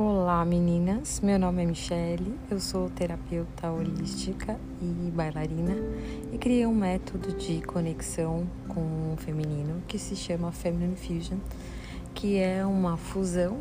Olá 0.00 0.44
meninas, 0.44 1.20
meu 1.20 1.40
nome 1.40 1.64
é 1.64 1.66
Michele, 1.66 2.38
eu 2.48 2.60
sou 2.60 2.88
terapeuta 2.88 3.68
holística 3.68 4.56
e 4.80 5.10
bailarina 5.10 5.74
e 6.32 6.38
criei 6.38 6.64
um 6.66 6.72
método 6.72 7.32
de 7.32 7.60
conexão 7.62 8.46
com 8.68 9.12
o 9.12 9.16
feminino 9.16 9.82
que 9.88 9.98
se 9.98 10.14
chama 10.14 10.52
Feminine 10.52 10.94
Fusion, 10.94 11.38
que 12.14 12.38
é 12.38 12.64
uma 12.64 12.96
fusão 12.96 13.58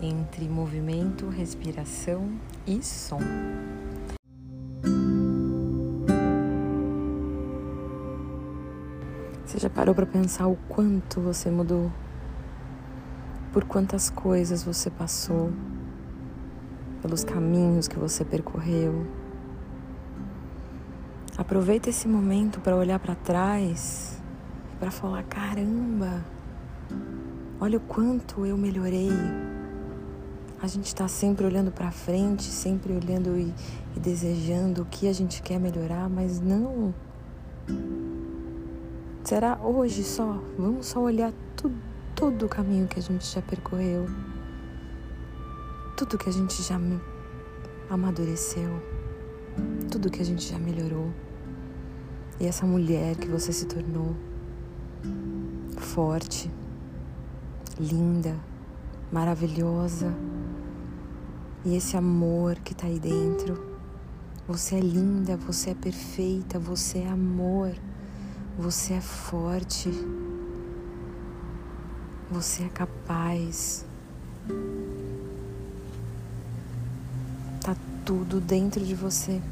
entre 0.00 0.48
movimento, 0.48 1.28
respiração 1.28 2.26
e 2.66 2.82
som. 2.82 3.20
Você 9.44 9.58
já 9.58 9.68
parou 9.68 9.94
para 9.94 10.06
pensar 10.06 10.46
o 10.46 10.56
quanto 10.70 11.20
você 11.20 11.50
mudou? 11.50 11.92
Por 13.52 13.64
quantas 13.64 14.10
coisas 14.10 14.62
você 14.62 14.90
passou, 14.90 15.52
pelos 17.02 17.24
caminhos 17.24 17.88
que 17.88 17.98
você 17.98 18.24
percorreu. 18.24 19.06
Aproveita 21.36 21.90
esse 21.90 22.06
momento 22.06 22.60
para 22.60 22.76
olhar 22.76 22.98
para 22.98 23.14
trás, 23.14 24.20
para 24.78 24.90
falar: 24.90 25.24
caramba, 25.24 26.24
olha 27.60 27.78
o 27.78 27.80
quanto 27.80 28.46
eu 28.46 28.56
melhorei. 28.56 29.10
A 30.62 30.66
gente 30.66 30.86
está 30.86 31.08
sempre 31.08 31.46
olhando 31.46 31.72
para 31.72 31.90
frente, 31.90 32.42
sempre 32.42 32.92
olhando 32.92 33.36
e, 33.38 33.52
e 33.96 34.00
desejando 34.00 34.82
o 34.82 34.84
que 34.84 35.08
a 35.08 35.12
gente 35.12 35.42
quer 35.42 35.58
melhorar, 35.58 36.08
mas 36.08 36.38
não. 36.38 36.94
Será 39.24 39.58
hoje 39.62 40.04
só? 40.04 40.38
Vamos 40.58 40.86
só 40.86 41.00
olhar 41.00 41.32
tudo 41.56 41.89
todo 42.20 42.44
o 42.44 42.48
caminho 42.50 42.86
que 42.86 42.98
a 42.98 43.02
gente 43.02 43.24
já 43.24 43.40
percorreu, 43.40 44.06
tudo 45.96 46.18
que 46.18 46.28
a 46.28 46.32
gente 46.32 46.62
já 46.62 46.78
amadureceu, 47.88 48.70
tudo 49.90 50.10
que 50.10 50.20
a 50.20 50.24
gente 50.24 50.46
já 50.46 50.58
melhorou. 50.58 51.10
E 52.38 52.46
essa 52.46 52.66
mulher 52.66 53.16
que 53.16 53.26
você 53.26 53.54
se 53.54 53.64
tornou, 53.64 54.14
forte, 55.78 56.50
linda, 57.78 58.36
maravilhosa, 59.10 60.14
e 61.64 61.74
esse 61.74 61.96
amor 61.96 62.56
que 62.56 62.74
está 62.74 62.86
aí 62.86 63.00
dentro. 63.00 63.80
Você 64.46 64.74
é 64.74 64.80
linda, 64.80 65.38
você 65.38 65.70
é 65.70 65.74
perfeita, 65.74 66.58
você 66.58 66.98
é 66.98 67.08
amor, 67.08 67.72
você 68.58 68.92
é 68.92 69.00
forte. 69.00 69.90
Você 72.30 72.62
é 72.62 72.68
capaz. 72.68 73.84
Tá 77.60 77.74
tudo 78.04 78.40
dentro 78.40 78.84
de 78.84 78.94
você. 78.94 79.42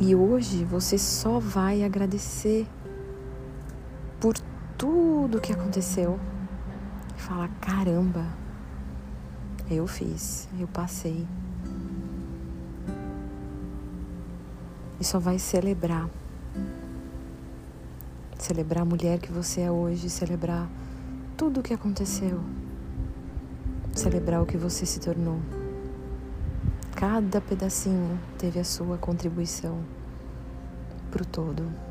E 0.00 0.16
hoje 0.16 0.64
você 0.64 0.98
só 0.98 1.38
vai 1.38 1.84
agradecer 1.84 2.66
por 4.20 4.34
tudo 4.76 5.40
que 5.40 5.52
aconteceu 5.52 6.18
e 7.16 7.20
falar: 7.20 7.48
caramba, 7.60 8.26
eu 9.70 9.86
fiz, 9.86 10.48
eu 10.58 10.66
passei. 10.66 11.24
E 14.98 15.04
só 15.04 15.20
vai 15.20 15.38
celebrar 15.38 16.10
celebrar 18.38 18.82
a 18.82 18.84
mulher 18.84 19.18
que 19.18 19.32
você 19.32 19.62
é 19.62 19.70
hoje, 19.70 20.10
celebrar 20.10 20.68
tudo 21.36 21.60
o 21.60 21.62
que 21.62 21.74
aconteceu, 21.74 22.40
celebrar 23.94 24.42
o 24.42 24.46
que 24.46 24.56
você 24.56 24.84
se 24.86 25.00
tornou. 25.00 25.40
Cada 26.94 27.40
pedacinho 27.40 28.18
teve 28.38 28.58
a 28.58 28.64
sua 28.64 28.96
contribuição 28.96 29.78
para 31.10 31.22
o 31.22 31.26
todo. 31.26 31.85